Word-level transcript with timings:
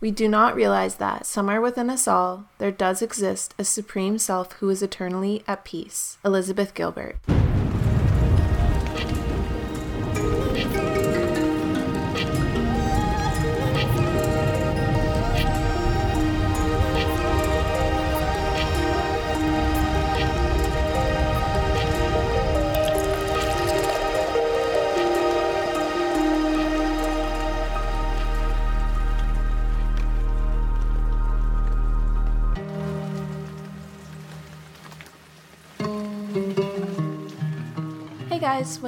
We 0.00 0.10
do 0.10 0.28
not 0.28 0.54
realize 0.54 0.94
that, 0.94 1.26
somewhere 1.26 1.60
within 1.60 1.90
us 1.90 2.08
all, 2.08 2.46
there 2.56 2.70
does 2.70 3.02
exist 3.02 3.54
a 3.58 3.64
supreme 3.64 4.16
self 4.16 4.52
who 4.52 4.70
is 4.70 4.82
eternally 4.82 5.44
at 5.46 5.66
peace. 5.66 6.16
Elizabeth 6.24 6.72
Gilbert. 6.72 7.16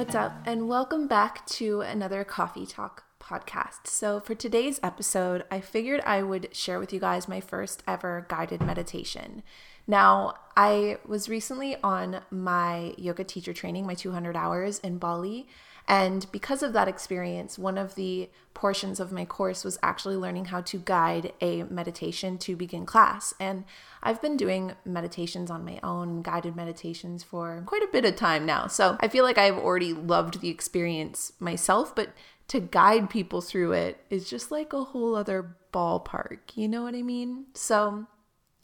What's 0.03 0.15
up? 0.15 0.33
And 0.45 0.67
welcome 0.67 1.07
back 1.07 1.45
to 1.45 1.79
another 1.79 2.25
Coffee 2.25 2.65
Talk 2.65 3.05
podcast. 3.21 3.87
So, 3.87 4.19
for 4.19 4.35
today's 4.35 4.77
episode, 4.83 5.45
I 5.49 5.61
figured 5.61 6.01
I 6.01 6.21
would 6.21 6.53
share 6.53 6.77
with 6.77 6.91
you 6.91 6.99
guys 6.99 7.29
my 7.29 7.39
first 7.39 7.81
ever 7.87 8.25
guided 8.27 8.61
meditation. 8.61 9.43
Now, 9.87 10.33
I 10.57 10.97
was 11.07 11.29
recently 11.29 11.77
on 11.81 12.19
my 12.29 12.93
yoga 12.97 13.23
teacher 13.23 13.53
training, 13.53 13.87
my 13.87 13.93
200 13.93 14.35
hours 14.35 14.79
in 14.79 14.97
Bali, 14.97 15.47
and 15.87 16.25
because 16.31 16.63
of 16.63 16.73
that 16.73 16.87
experience, 16.87 17.59
one 17.59 17.77
of 17.77 17.95
the 17.95 18.29
portions 18.53 18.99
of 18.99 19.11
my 19.11 19.25
course 19.25 19.63
was 19.63 19.77
actually 19.83 20.15
learning 20.15 20.45
how 20.45 20.61
to 20.61 20.77
guide 20.77 21.33
a 21.41 21.63
meditation 21.63 22.37
to 22.37 22.55
begin 22.55 22.85
class. 22.85 23.33
And 23.39 23.65
I've 24.01 24.21
been 24.21 24.37
doing 24.37 24.73
meditations 24.85 25.51
on 25.51 25.65
my 25.65 25.79
own, 25.83 26.21
guided 26.21 26.55
meditations 26.55 27.23
for 27.23 27.63
quite 27.65 27.83
a 27.83 27.89
bit 27.91 28.05
of 28.05 28.15
time 28.15 28.45
now. 28.45 28.67
So 28.67 28.97
I 29.01 29.09
feel 29.09 29.25
like 29.25 29.37
I've 29.37 29.57
already 29.57 29.93
loved 29.93 30.39
the 30.39 30.49
experience 30.49 31.33
myself, 31.39 31.93
but 31.93 32.13
to 32.49 32.59
guide 32.61 33.09
people 33.09 33.41
through 33.41 33.73
it 33.73 33.97
is 34.09 34.29
just 34.29 34.51
like 34.51 34.71
a 34.71 34.83
whole 34.83 35.15
other 35.15 35.57
ballpark. 35.73 36.39
You 36.55 36.69
know 36.69 36.83
what 36.83 36.95
I 36.95 37.01
mean? 37.01 37.47
So 37.55 38.07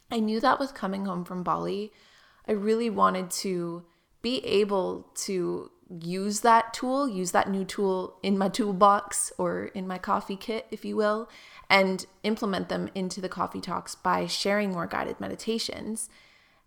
I 0.10 0.20
knew 0.20 0.40
that 0.40 0.60
with 0.60 0.74
coming 0.74 1.06
home 1.06 1.26
from 1.26 1.44
Bali, 1.44 1.92
I 2.48 2.54
really 2.54 2.90
wanted 2.90 3.30
to 3.32 3.84
be 4.22 4.46
able 4.46 5.08
to 5.16 5.72
use 5.90 6.42
that 6.42 6.74
tool, 6.74 7.08
use 7.08 7.32
that 7.32 7.50
new 7.50 7.66
tool 7.66 8.18
in 8.22 8.38
my 8.38 8.50
toolbox 8.50 9.32
or 9.38 9.66
in 9.66 9.88
my 9.88 9.98
coffee 9.98 10.36
kit, 10.36 10.68
if 10.72 10.86
you 10.86 10.96
will, 10.96 11.30
and 11.70 12.06
implement 12.24 12.70
them 12.70 12.90
into 12.94 13.20
the 13.22 13.30
coffee 13.30 13.62
talks 13.62 13.96
by 13.96 14.28
sharing 14.28 14.72
more 14.72 14.88
guided 14.88 15.20
meditations. 15.20 16.10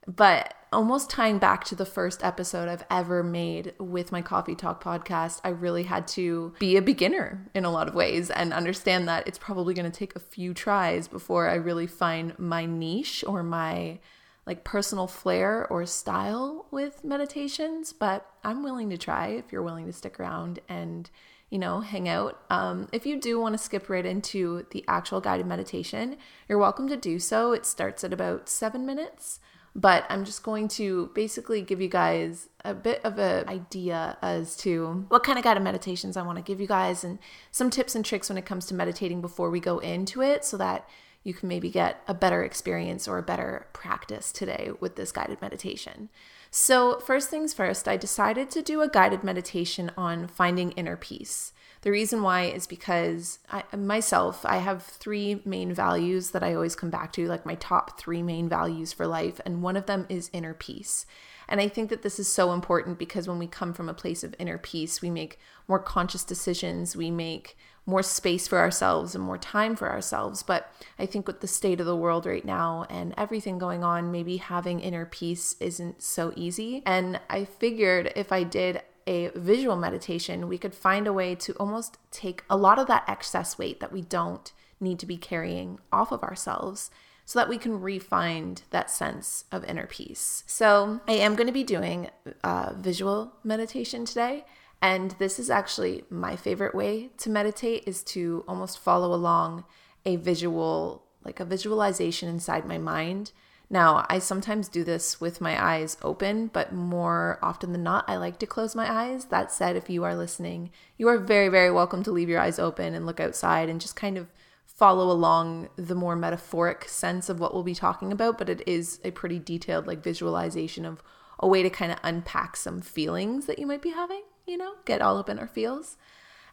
But 0.06 0.54
almost 0.72 1.10
tying 1.10 1.38
back 1.38 1.64
to 1.64 1.76
the 1.76 1.86
first 1.86 2.24
episode 2.24 2.68
I've 2.68 2.84
ever 2.90 3.22
made 3.22 3.74
with 3.78 4.10
my 4.10 4.20
Coffee 4.20 4.56
Talk 4.56 4.82
podcast, 4.82 5.40
I 5.44 5.50
really 5.50 5.84
had 5.84 6.08
to 6.08 6.54
be 6.58 6.76
a 6.76 6.82
beginner 6.82 7.48
in 7.54 7.64
a 7.64 7.70
lot 7.70 7.86
of 7.86 7.94
ways 7.94 8.28
and 8.28 8.52
understand 8.52 9.06
that 9.06 9.28
it's 9.28 9.38
probably 9.38 9.74
going 9.74 9.90
to 9.90 9.96
take 9.96 10.16
a 10.16 10.20
few 10.20 10.54
tries 10.54 11.06
before 11.06 11.48
I 11.48 11.54
really 11.54 11.86
find 11.86 12.36
my 12.36 12.66
niche 12.66 13.22
or 13.26 13.44
my 13.44 14.00
like 14.46 14.64
personal 14.64 15.06
flair 15.06 15.66
or 15.68 15.86
style 15.86 16.66
with 16.70 17.04
meditations, 17.04 17.92
but 17.92 18.28
I'm 18.42 18.62
willing 18.62 18.90
to 18.90 18.98
try 18.98 19.28
if 19.28 19.52
you're 19.52 19.62
willing 19.62 19.86
to 19.86 19.92
stick 19.92 20.18
around 20.18 20.58
and, 20.68 21.08
you 21.48 21.58
know, 21.58 21.80
hang 21.80 22.08
out. 22.08 22.40
Um, 22.50 22.88
if 22.92 23.06
you 23.06 23.20
do 23.20 23.38
want 23.38 23.52
to 23.52 23.58
skip 23.58 23.88
right 23.88 24.04
into 24.04 24.66
the 24.72 24.84
actual 24.88 25.20
guided 25.20 25.46
meditation, 25.46 26.16
you're 26.48 26.58
welcome 26.58 26.88
to 26.88 26.96
do 26.96 27.20
so. 27.20 27.52
It 27.52 27.64
starts 27.66 28.02
at 28.02 28.12
about 28.12 28.48
seven 28.48 28.84
minutes, 28.84 29.38
but 29.76 30.04
I'm 30.08 30.24
just 30.24 30.42
going 30.42 30.66
to 30.68 31.12
basically 31.14 31.62
give 31.62 31.80
you 31.80 31.88
guys 31.88 32.48
a 32.64 32.74
bit 32.74 33.00
of 33.04 33.20
an 33.20 33.48
idea 33.48 34.18
as 34.22 34.56
to 34.58 35.06
what 35.08 35.22
kind 35.22 35.38
of 35.38 35.44
guided 35.44 35.62
meditations 35.62 36.16
I 36.16 36.22
want 36.22 36.38
to 36.38 36.42
give 36.42 36.60
you 36.60 36.66
guys 36.66 37.04
and 37.04 37.20
some 37.52 37.70
tips 37.70 37.94
and 37.94 38.04
tricks 38.04 38.28
when 38.28 38.38
it 38.38 38.44
comes 38.44 38.66
to 38.66 38.74
meditating 38.74 39.20
before 39.20 39.50
we 39.50 39.60
go 39.60 39.78
into 39.78 40.20
it 40.20 40.44
so 40.44 40.56
that 40.56 40.88
you 41.24 41.34
can 41.34 41.48
maybe 41.48 41.70
get 41.70 42.02
a 42.08 42.14
better 42.14 42.42
experience 42.42 43.06
or 43.06 43.18
a 43.18 43.22
better 43.22 43.66
practice 43.72 44.32
today 44.32 44.70
with 44.80 44.96
this 44.96 45.12
guided 45.12 45.40
meditation. 45.40 46.08
So, 46.50 46.98
first 47.00 47.30
things 47.30 47.54
first, 47.54 47.88
I 47.88 47.96
decided 47.96 48.50
to 48.50 48.62
do 48.62 48.82
a 48.82 48.88
guided 48.88 49.24
meditation 49.24 49.90
on 49.96 50.26
finding 50.26 50.72
inner 50.72 50.96
peace. 50.96 51.52
The 51.80 51.90
reason 51.90 52.22
why 52.22 52.42
is 52.42 52.66
because 52.66 53.38
I, 53.50 53.64
myself, 53.74 54.44
I 54.44 54.58
have 54.58 54.84
three 54.84 55.42
main 55.44 55.72
values 55.72 56.30
that 56.30 56.42
I 56.42 56.54
always 56.54 56.76
come 56.76 56.90
back 56.90 57.12
to, 57.14 57.26
like 57.26 57.46
my 57.46 57.56
top 57.56 57.98
three 57.98 58.22
main 58.22 58.48
values 58.48 58.92
for 58.92 59.06
life, 59.06 59.40
and 59.44 59.62
one 59.62 59.76
of 59.76 59.86
them 59.86 60.06
is 60.08 60.30
inner 60.32 60.54
peace. 60.54 61.06
And 61.48 61.60
I 61.60 61.68
think 61.68 61.90
that 61.90 62.02
this 62.02 62.18
is 62.18 62.28
so 62.28 62.52
important 62.52 62.98
because 62.98 63.26
when 63.26 63.38
we 63.38 63.46
come 63.46 63.72
from 63.72 63.88
a 63.88 63.94
place 63.94 64.22
of 64.22 64.34
inner 64.38 64.58
peace, 64.58 65.02
we 65.02 65.10
make 65.10 65.38
more 65.66 65.80
conscious 65.80 66.22
decisions, 66.22 66.96
we 66.96 67.10
make 67.10 67.56
more 67.84 68.02
space 68.02 68.46
for 68.46 68.58
ourselves 68.58 69.14
and 69.14 69.24
more 69.24 69.38
time 69.38 69.74
for 69.74 69.90
ourselves. 69.90 70.42
But 70.42 70.72
I 70.98 71.06
think 71.06 71.26
with 71.26 71.40
the 71.40 71.48
state 71.48 71.80
of 71.80 71.86
the 71.86 71.96
world 71.96 72.26
right 72.26 72.44
now 72.44 72.86
and 72.88 73.14
everything 73.16 73.58
going 73.58 73.82
on, 73.82 74.12
maybe 74.12 74.36
having 74.36 74.80
inner 74.80 75.06
peace 75.06 75.56
isn't 75.60 76.02
so 76.02 76.32
easy. 76.36 76.82
And 76.86 77.20
I 77.28 77.44
figured 77.44 78.12
if 78.14 78.30
I 78.30 78.44
did 78.44 78.82
a 79.06 79.30
visual 79.34 79.76
meditation, 79.76 80.48
we 80.48 80.58
could 80.58 80.74
find 80.74 81.06
a 81.06 81.12
way 81.12 81.34
to 81.34 81.52
almost 81.54 81.98
take 82.10 82.44
a 82.48 82.56
lot 82.56 82.78
of 82.78 82.86
that 82.86 83.04
excess 83.08 83.58
weight 83.58 83.80
that 83.80 83.92
we 83.92 84.02
don't 84.02 84.52
need 84.78 84.98
to 85.00 85.06
be 85.06 85.16
carrying 85.16 85.78
off 85.92 86.12
of 86.12 86.22
ourselves 86.22 86.90
so 87.24 87.38
that 87.38 87.48
we 87.48 87.58
can 87.58 87.80
re-find 87.80 88.62
that 88.70 88.90
sense 88.90 89.44
of 89.52 89.64
inner 89.64 89.86
peace. 89.86 90.42
So, 90.46 91.00
I 91.06 91.12
am 91.12 91.36
going 91.36 91.46
to 91.46 91.52
be 91.52 91.64
doing 91.64 92.10
a 92.42 92.74
visual 92.74 93.32
meditation 93.44 94.04
today. 94.04 94.44
And 94.82 95.12
this 95.12 95.38
is 95.38 95.48
actually 95.48 96.02
my 96.10 96.34
favorite 96.34 96.74
way 96.74 97.10
to 97.18 97.30
meditate 97.30 97.84
is 97.86 98.02
to 98.02 98.44
almost 98.48 98.80
follow 98.80 99.14
along 99.14 99.64
a 100.04 100.16
visual, 100.16 101.04
like 101.24 101.38
a 101.38 101.44
visualization 101.44 102.28
inside 102.28 102.66
my 102.66 102.78
mind. 102.78 103.30
Now, 103.70 104.04
I 104.10 104.18
sometimes 104.18 104.68
do 104.68 104.82
this 104.82 105.20
with 105.20 105.40
my 105.40 105.64
eyes 105.64 105.96
open, 106.02 106.48
but 106.48 106.72
more 106.72 107.38
often 107.40 107.72
than 107.72 107.84
not, 107.84 108.04
I 108.08 108.16
like 108.16 108.40
to 108.40 108.46
close 108.46 108.74
my 108.74 108.92
eyes. 108.92 109.26
That 109.26 109.52
said, 109.52 109.76
if 109.76 109.88
you 109.88 110.02
are 110.02 110.16
listening, 110.16 110.72
you 110.98 111.06
are 111.06 111.16
very, 111.16 111.48
very 111.48 111.70
welcome 111.70 112.02
to 112.02 112.10
leave 112.10 112.28
your 112.28 112.40
eyes 112.40 112.58
open 112.58 112.92
and 112.92 113.06
look 113.06 113.20
outside 113.20 113.68
and 113.68 113.80
just 113.80 113.94
kind 113.94 114.18
of 114.18 114.32
follow 114.66 115.12
along 115.12 115.68
the 115.76 115.94
more 115.94 116.16
metaphoric 116.16 116.88
sense 116.88 117.28
of 117.28 117.38
what 117.38 117.54
we'll 117.54 117.62
be 117.62 117.74
talking 117.74 118.10
about. 118.10 118.36
But 118.36 118.48
it 118.48 118.62
is 118.66 118.98
a 119.04 119.12
pretty 119.12 119.38
detailed, 119.38 119.86
like, 119.86 120.02
visualization 120.02 120.84
of 120.84 121.00
a 121.38 121.46
way 121.46 121.62
to 121.62 121.70
kind 121.70 121.92
of 121.92 121.98
unpack 122.02 122.56
some 122.56 122.80
feelings 122.80 123.46
that 123.46 123.60
you 123.60 123.66
might 123.66 123.80
be 123.80 123.90
having 123.90 124.22
you 124.52 124.58
know, 124.58 124.74
get 124.84 125.00
all 125.00 125.16
up 125.16 125.30
in 125.30 125.38
our 125.38 125.48
feels. 125.48 125.96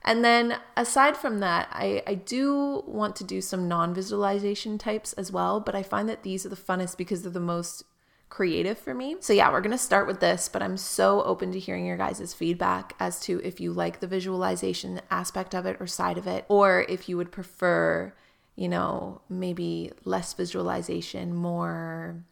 And 0.03 0.23
then 0.23 0.57
aside 0.77 1.17
from 1.17 1.39
that, 1.39 1.67
I, 1.71 2.01
I 2.07 2.13
do 2.15 2.83
want 2.87 3.17
to 3.17 3.25
do 3.25 3.41
some 3.41 3.67
non 3.67 3.93
visualization 3.93 4.77
types 4.77 5.11
as 5.13 5.31
well, 5.31 5.59
but 5.59 5.75
I 5.75 5.83
find 5.83 6.07
that 6.07 6.23
these 6.23 6.45
are 6.45 6.49
the 6.49 6.55
funnest 6.55 6.97
because 6.97 7.21
they're 7.21 7.31
the 7.31 7.41
most 7.41 7.83
creative 8.29 8.77
for 8.77 8.93
me. 8.93 9.17
So, 9.19 9.33
yeah, 9.33 9.51
we're 9.51 9.59
going 9.59 9.71
to 9.71 9.77
start 9.77 10.07
with 10.07 10.21
this, 10.21 10.47
but 10.47 10.61
I'm 10.61 10.77
so 10.77 11.21
open 11.23 11.51
to 11.51 11.59
hearing 11.59 11.85
your 11.85 11.97
guys' 11.97 12.33
feedback 12.33 12.95
as 12.99 13.19
to 13.21 13.41
if 13.43 13.59
you 13.59 13.73
like 13.73 13.99
the 13.99 14.07
visualization 14.07 15.01
aspect 15.11 15.53
of 15.53 15.65
it 15.65 15.75
or 15.81 15.87
side 15.87 16.17
of 16.17 16.27
it, 16.27 16.45
or 16.47 16.85
if 16.87 17.09
you 17.09 17.17
would 17.17 17.33
prefer, 17.33 18.13
you 18.55 18.69
know, 18.69 19.21
maybe 19.27 19.91
less 20.05 20.33
visualization, 20.33 21.35
more 21.35 22.23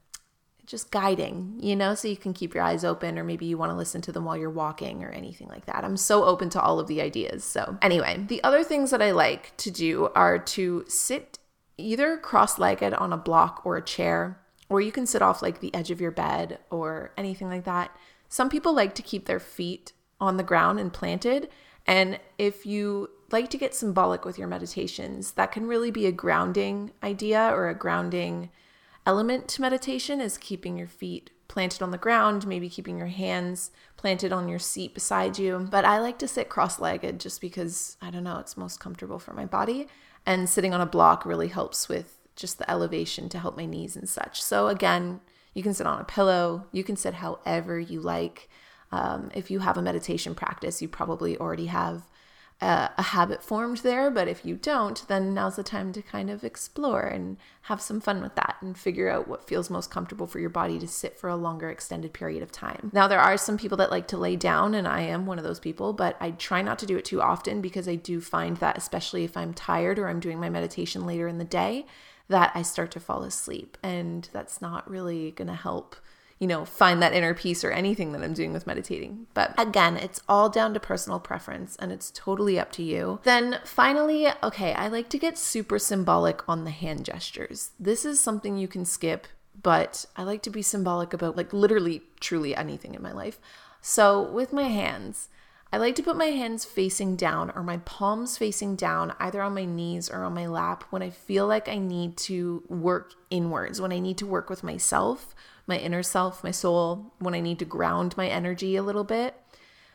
just 0.67 0.91
guiding, 0.91 1.57
you 1.61 1.77
know, 1.77 1.95
so 1.95 2.09
you 2.09 2.17
can 2.17 2.33
keep 2.33 2.53
your 2.53 2.63
eyes 2.63 2.83
open, 2.83 3.17
or 3.17 3.23
maybe 3.23 3.45
you 3.45 3.57
want 3.57 3.71
to 3.71 3.75
listen 3.75 4.01
to 4.01 4.11
them 4.11 4.25
while 4.25 4.35
you're 4.35 4.49
walking 4.49 5.01
or 5.01 5.09
anything 5.09 5.47
like 5.47 5.65
that. 5.65 5.85
I'm 5.85 5.95
so 5.95 6.25
open 6.25 6.49
to 6.51 6.61
all 6.61 6.77
of 6.77 6.87
the 6.87 7.01
ideas. 7.01 7.45
So, 7.45 7.77
anyway, 7.81 8.25
the 8.27 8.43
other 8.43 8.65
things 8.65 8.91
that 8.91 9.01
I 9.01 9.11
like 9.11 9.55
to 9.57 9.71
do 9.71 10.09
are 10.13 10.37
to 10.37 10.83
sit 10.89 11.39
either 11.77 12.17
cross 12.17 12.59
legged 12.59 12.93
on 12.93 13.13
a 13.13 13.17
block 13.17 13.61
or 13.63 13.77
a 13.77 13.81
chair, 13.81 14.39
or 14.67 14.81
you 14.81 14.91
can 14.91 15.07
sit 15.07 15.21
off 15.21 15.41
like 15.41 15.61
the 15.61 15.73
edge 15.73 15.89
of 15.89 16.01
your 16.01 16.11
bed 16.11 16.59
or 16.69 17.13
anything 17.17 17.47
like 17.47 17.63
that. 17.63 17.95
Some 18.27 18.49
people 18.49 18.75
like 18.75 18.93
to 18.95 19.01
keep 19.01 19.25
their 19.25 19.39
feet 19.39 19.93
on 20.19 20.35
the 20.35 20.43
ground 20.43 20.81
and 20.81 20.91
planted. 20.91 21.47
And 21.85 22.19
if 22.37 22.65
you 22.65 23.09
like 23.31 23.49
to 23.51 23.57
get 23.57 23.73
symbolic 23.73 24.25
with 24.25 24.37
your 24.37 24.49
meditations, 24.49 25.31
that 25.33 25.53
can 25.53 25.67
really 25.67 25.91
be 25.91 26.05
a 26.05 26.11
grounding 26.11 26.91
idea 27.01 27.49
or 27.53 27.69
a 27.69 27.75
grounding 27.75 28.49
element 29.07 29.47
to 29.47 29.61
meditation 29.61 30.19
is 30.19 30.37
keeping 30.37 30.77
your 30.77 30.87
feet 30.87 31.31
planted 31.47 31.81
on 31.81 31.91
the 31.91 31.97
ground, 31.97 32.45
maybe 32.45 32.69
keeping 32.69 32.97
your 32.97 33.07
hands 33.07 33.71
planted 33.95 34.33
on 34.33 34.49
your 34.49 34.59
seat 34.59 34.93
beside 34.93 35.39
you. 35.39 35.65
But 35.71 35.85
I 35.85 35.99
like 35.99 36.19
to 36.19 36.27
sit 36.27 36.49
cross 36.49 36.77
legged 36.77 37.19
just 37.19 37.39
because 37.39 37.95
I 38.01 38.11
don't 38.11 38.25
know, 38.25 38.37
it's 38.37 38.57
most 38.57 38.81
comfortable 38.81 39.17
for 39.17 39.33
my 39.33 39.45
body. 39.45 39.87
And 40.25 40.49
sitting 40.49 40.73
on 40.73 40.81
a 40.81 40.85
block 40.85 41.25
really 41.25 41.47
helps 41.47 41.87
with 41.87 42.19
just 42.35 42.57
the 42.57 42.69
elevation 42.69 43.29
to 43.29 43.39
help 43.39 43.55
my 43.55 43.65
knees 43.65 43.95
and 43.95 44.09
such. 44.09 44.43
So, 44.43 44.67
again, 44.67 45.21
you 45.53 45.63
can 45.63 45.73
sit 45.73 45.87
on 45.87 46.01
a 46.01 46.03
pillow, 46.03 46.67
you 46.73 46.83
can 46.83 46.97
sit 46.97 47.15
however 47.15 47.79
you 47.79 48.01
like. 48.01 48.49
Um, 48.91 49.31
if 49.33 49.49
you 49.49 49.59
have 49.59 49.77
a 49.77 49.81
meditation 49.81 50.35
practice, 50.35 50.81
you 50.81 50.89
probably 50.89 51.37
already 51.37 51.67
have 51.67 52.03
a, 52.61 52.89
a, 52.97 53.01
habit 53.01 53.43
formed 53.43 53.77
there. 53.77 54.09
But 54.09 54.27
if 54.27 54.45
you 54.45 54.55
don't, 54.55 55.07
then 55.07 55.33
now's 55.33 55.57
the 55.57 55.63
time 55.63 55.93
to 55.93 56.01
kind 56.01 56.29
of 56.29 56.43
explore 56.43 57.01
and 57.01 57.37
have 57.63 57.81
some 57.81 58.01
fun 58.01 58.21
with 58.21 58.35
that 58.35 58.57
and 58.61 58.77
figure 58.77 59.09
out 59.09 59.27
what 59.27 59.47
feels 59.47 59.69
most 59.69 59.91
comfortable 59.91 60.27
for 60.27 60.39
your 60.39 60.49
body 60.49 60.79
to 60.79 60.87
sit 60.87 61.19
for 61.19 61.29
a 61.29 61.35
longer 61.35 61.69
extended 61.69 62.13
period 62.13 62.41
of 62.41 62.51
time. 62.51 62.89
Now, 62.93 63.07
there 63.07 63.19
are 63.19 63.37
some 63.37 63.57
people 63.57 63.77
that 63.77 63.91
like 63.91 64.07
to 64.07 64.17
lay 64.17 64.35
down, 64.35 64.73
and 64.73 64.87
I 64.87 65.01
am 65.01 65.25
one 65.25 65.37
of 65.37 65.43
those 65.43 65.59
people, 65.59 65.93
but 65.93 66.17
I 66.19 66.31
try 66.31 66.61
not 66.61 66.79
to 66.79 66.85
do 66.85 66.97
it 66.97 67.05
too 67.05 67.21
often 67.21 67.61
because 67.61 67.87
I 67.87 67.95
do 67.95 68.19
find 68.19 68.57
that, 68.57 68.77
especially 68.77 69.23
if 69.23 69.37
I'm 69.37 69.53
tired 69.53 69.99
or 69.99 70.07
I'm 70.07 70.19
doing 70.19 70.39
my 70.39 70.49
meditation 70.49 71.05
later 71.05 71.27
in 71.27 71.37
the 71.37 71.45
day, 71.45 71.85
that 72.27 72.51
I 72.55 72.61
start 72.63 72.91
to 72.91 72.99
fall 72.99 73.23
asleep. 73.23 73.77
And 73.83 74.27
that's 74.33 74.61
not 74.61 74.89
really 74.89 75.31
going 75.31 75.47
to 75.47 75.53
help 75.53 75.95
you 76.39 76.47
know, 76.47 76.65
find 76.65 77.01
that 77.01 77.13
inner 77.13 77.33
peace 77.33 77.63
or 77.63 77.71
anything 77.71 78.11
that 78.11 78.21
I'm 78.21 78.33
doing 78.33 78.53
with 78.53 78.67
meditating. 78.67 79.27
But 79.33 79.55
again, 79.57 79.97
it's 79.97 80.21
all 80.29 80.49
down 80.49 80.73
to 80.73 80.79
personal 80.79 81.19
preference 81.19 81.75
and 81.77 81.91
it's 81.91 82.11
totally 82.11 82.59
up 82.59 82.71
to 82.73 82.83
you. 82.83 83.19
Then 83.23 83.59
finally, 83.65 84.27
okay, 84.43 84.73
I 84.73 84.87
like 84.87 85.09
to 85.09 85.17
get 85.17 85.37
super 85.37 85.79
symbolic 85.79 86.47
on 86.47 86.63
the 86.63 86.71
hand 86.71 87.05
gestures. 87.05 87.71
This 87.79 88.05
is 88.05 88.19
something 88.19 88.57
you 88.57 88.67
can 88.67 88.85
skip, 88.85 89.27
but 89.61 90.05
I 90.15 90.23
like 90.23 90.43
to 90.43 90.51
be 90.51 90.61
symbolic 90.61 91.11
about 91.13 91.35
like 91.35 91.53
literally, 91.53 92.03
truly 92.19 92.55
anything 92.55 92.93
in 92.93 93.01
my 93.01 93.13
life. 93.13 93.39
So 93.81 94.21
with 94.21 94.53
my 94.53 94.63
hands, 94.63 95.29
I 95.73 95.77
like 95.77 95.95
to 95.95 96.03
put 96.03 96.15
my 96.15 96.27
hands 96.27 96.63
facing 96.63 97.15
down 97.15 97.51
or 97.53 97.61
my 97.61 97.77
palms 97.77 98.37
facing 98.37 98.75
down, 98.75 99.13
either 99.19 99.41
on 99.41 99.53
my 99.53 99.65
knees 99.65 100.09
or 100.09 100.23
on 100.23 100.33
my 100.33 100.47
lap, 100.47 100.85
when 100.91 101.01
I 101.01 101.09
feel 101.09 101.45
like 101.45 101.67
I 101.67 101.77
need 101.77 102.15
to 102.17 102.63
work 102.69 103.13
inwards, 103.29 103.81
when 103.81 103.91
I 103.91 103.99
need 103.99 104.17
to 104.19 104.25
work 104.25 104.49
with 104.49 104.63
myself 104.63 105.35
my 105.67 105.77
inner 105.77 106.01
self, 106.01 106.43
my 106.43 106.51
soul, 106.51 107.13
when 107.19 107.35
I 107.35 107.41
need 107.41 107.59
to 107.59 107.65
ground 107.65 108.15
my 108.17 108.27
energy 108.27 108.75
a 108.75 108.83
little 108.83 109.03
bit, 109.03 109.35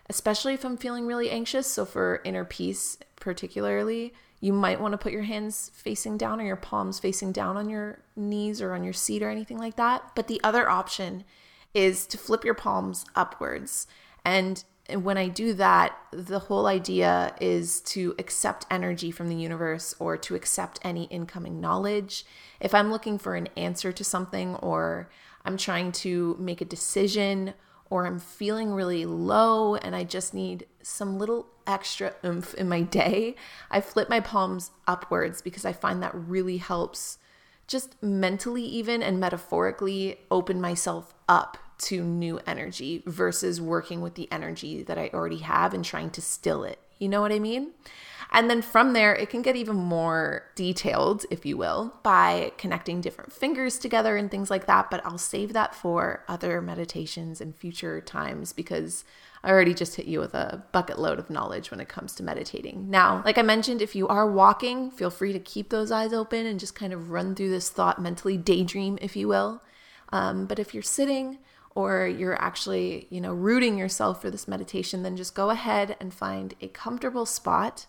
especially 0.09 0.55
if 0.55 0.65
I'm 0.65 0.77
feeling 0.77 1.07
really 1.07 1.31
anxious. 1.31 1.67
So, 1.67 1.85
for 1.85 2.21
inner 2.25 2.45
peace, 2.45 2.99
particularly, 3.17 4.13
you 4.41 4.53
might 4.53 4.81
want 4.81 4.93
to 4.93 4.99
put 4.99 5.13
your 5.13 5.23
hands 5.23 5.71
facing 5.73 6.19
down 6.19 6.41
or 6.41 6.45
your 6.45 6.57
palms 6.57 6.99
facing 6.99 7.33
down 7.33 7.57
on 7.57 7.69
your 7.69 8.01
knees 8.17 8.61
or 8.61 8.75
on 8.75 8.85
your 8.85 8.93
seat 8.93 9.23
or 9.23 9.31
anything 9.31 9.57
like 9.57 9.77
that. 9.77 10.15
But 10.15 10.27
the 10.27 10.41
other 10.43 10.69
option 10.69 11.25
is 11.75 12.07
to 12.07 12.19
flip 12.19 12.45
your 12.45 12.55
palms 12.55 13.05
upwards. 13.15 13.87
And 14.25 14.63
when 14.91 15.17
I 15.17 15.29
do 15.29 15.55
that, 15.55 15.97
the 16.11 16.41
whole 16.41 16.67
idea 16.67 17.35
is 17.41 17.81
to 17.83 18.15
accept 18.19 18.67
energy 18.71 19.11
from 19.11 19.29
the 19.29 19.37
universe 19.37 19.95
or 19.99 20.17
to 20.19 20.35
accept 20.35 20.81
any 20.83 21.05
incoming 21.05 21.61
knowledge. 21.61 22.27
If 22.61 22.75
I'm 22.75 22.91
looking 22.91 23.19
for 23.19 23.37
an 23.37 23.49
answer 23.57 23.93
to 23.93 24.05
something 24.05 24.57
or 24.57 25.09
I'm 25.45 25.57
trying 25.57 25.93
to 25.93 26.37
make 26.39 26.61
a 26.61 26.67
decision 26.67 27.55
or 27.91 28.07
I'm 28.07 28.19
feeling 28.19 28.73
really 28.73 29.05
low 29.05 29.75
and 29.77 29.95
I 29.95 30.05
just 30.05 30.33
need 30.33 30.67
some 30.83 31.19
little 31.19 31.47
extra 31.67 32.15
oomph 32.25 32.55
in 32.55 32.69
my 32.69 32.83
day, 32.83 33.37
I 33.71 33.81
flip 33.81 34.09
my 34.09 34.21
palms 34.21 34.71
upwards 34.87 35.43
because 35.43 35.65
I 35.65 35.73
find 35.73 36.03
that 36.03 36.15
really 36.15 36.57
helps 36.57 37.19
just 37.67 38.03
mentally, 38.03 38.65
even 38.65 39.03
and 39.03 39.21
metaphorically, 39.21 40.19
open 40.31 40.61
myself 40.61 41.15
up 41.29 41.59
to 41.79 42.03
new 42.03 42.41
energy 42.47 43.03
versus 43.07 43.61
working 43.61 44.01
with 44.01 44.15
the 44.15 44.31
energy 44.31 44.83
that 44.83 44.99
I 44.99 45.11
already 45.13 45.39
have 45.39 45.75
and 45.75 45.85
trying 45.85 46.11
to 46.11 46.21
still 46.23 46.65
it. 46.65 46.79
You 46.99 47.09
know 47.09 47.21
what 47.21 47.33
I 47.33 47.39
mean? 47.39 47.73
And 48.35 48.49
then 48.49 48.63
from 48.63 48.95
there, 48.95 49.15
it 49.15 49.29
can 49.29 49.43
get 49.43 49.57
even 49.57 49.77
more 49.77 50.45
detailed, 50.55 51.27
if 51.31 51.45
you 51.45 51.59
will, 51.59 51.95
by 52.03 52.53
connecting 52.57 53.03
different 53.03 53.31
fingers 53.31 53.79
together 53.79 54.17
and 54.17 54.31
things 54.31 54.51
like 54.51 54.67
that. 54.67 54.91
But 54.91 55.05
I'll 55.05 55.19
save 55.19 55.53
that 55.53 55.75
for 55.75 56.25
other 56.27 56.63
meditations 56.63 57.43
and 57.43 57.55
future 57.55 58.01
times 58.01 58.55
because 58.55 59.05
I 59.45 59.51
already 59.51 59.75
just 59.75 59.97
hit 59.97 60.07
you 60.07 60.19
with 60.19 60.33
a 60.33 60.65
bucket 60.73 60.99
load 60.99 61.19
of 61.19 61.29
knowledge 61.29 61.71
when 61.71 61.81
it 61.81 61.91
comes 61.91 62.15
to 62.15 62.23
meditating. 62.23 62.89
Now, 62.89 63.23
like 63.27 63.37
I 63.37 63.43
mentioned, 63.43 63.83
if 63.83 63.95
you 63.95 64.09
are 64.09 64.31
walking, 64.31 64.91
feel 64.91 65.11
free 65.11 65.35
to 65.35 65.39
keep 65.39 65.69
those 65.69 65.93
eyes 65.93 66.15
open 66.15 66.47
and 66.47 66.59
just 66.59 66.75
kind 66.75 66.95
of 66.95 67.11
run 67.11 67.35
through 67.35 67.51
this 67.51 67.69
thought 67.69 68.01
mentally, 68.01 68.39
daydream, 68.39 68.99
if 69.03 69.15
you 69.15 69.29
will. 69.29 69.63
Um, 70.11 70.47
but 70.47 70.59
if 70.59 70.73
you're 70.73 70.83
sitting, 70.83 71.39
or 71.75 72.07
you're 72.07 72.41
actually, 72.41 73.07
you 73.11 73.21
know, 73.21 73.33
rooting 73.33 73.79
yourself 73.79 74.21
for 74.21 74.31
this 74.31 74.47
meditation, 74.47 75.03
then 75.03 75.17
just 75.17 75.35
go 75.35 75.51
ahead 75.51 75.97
and 76.01 76.13
find 76.13 76.55
a 76.61 76.69
comfortable 76.69 77.25
spot 77.25 77.87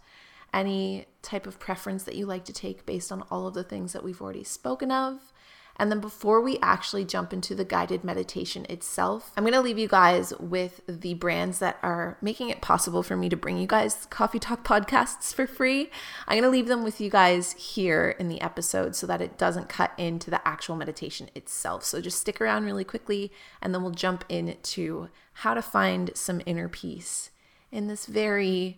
any 0.53 1.05
type 1.21 1.47
of 1.47 1.59
preference 1.59 2.03
that 2.03 2.15
you 2.15 2.25
like 2.25 2.45
to 2.45 2.53
take 2.53 2.85
based 2.85 3.11
on 3.11 3.23
all 3.31 3.47
of 3.47 3.53
the 3.53 3.63
things 3.63 3.93
that 3.93 4.03
we've 4.03 4.21
already 4.21 4.43
spoken 4.43 4.91
of. 4.91 5.33
And 5.77 5.91
then 5.91 5.99
before 5.99 6.39
we 6.39 6.59
actually 6.61 7.03
jump 7.03 7.33
into 7.33 7.55
the 7.55 7.65
guided 7.65 8.03
meditation 8.03 8.65
itself, 8.69 9.31
I'm 9.35 9.43
going 9.43 9.53
to 9.53 9.61
leave 9.61 9.79
you 9.79 9.87
guys 9.87 10.31
with 10.39 10.81
the 10.87 11.15
brands 11.15 11.57
that 11.59 11.79
are 11.81 12.17
making 12.21 12.49
it 12.49 12.61
possible 12.61 13.01
for 13.01 13.17
me 13.17 13.27
to 13.29 13.35
bring 13.35 13.57
you 13.57 13.65
guys 13.65 14.05
Coffee 14.11 14.37
Talk 14.37 14.63
podcasts 14.63 15.33
for 15.33 15.47
free. 15.47 15.89
I'm 16.27 16.39
going 16.39 16.43
to 16.43 16.49
leave 16.49 16.67
them 16.67 16.83
with 16.83 17.01
you 17.01 17.09
guys 17.09 17.53
here 17.53 18.15
in 18.19 18.29
the 18.29 18.39
episode 18.41 18.95
so 18.95 19.07
that 19.07 19.21
it 19.21 19.39
doesn't 19.39 19.67
cut 19.67 19.93
into 19.97 20.29
the 20.29 20.47
actual 20.47 20.75
meditation 20.75 21.29
itself. 21.33 21.83
So 21.83 22.01
just 22.01 22.19
stick 22.19 22.39
around 22.39 22.65
really 22.65 22.83
quickly 22.83 23.31
and 23.59 23.73
then 23.73 23.81
we'll 23.81 23.91
jump 23.91 24.25
into 24.29 25.09
how 25.37 25.55
to 25.55 25.61
find 25.63 26.11
some 26.13 26.41
inner 26.45 26.69
peace 26.69 27.31
in 27.71 27.87
this 27.87 28.05
very 28.05 28.77